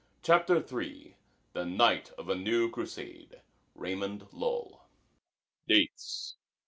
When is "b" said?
6.39-6.39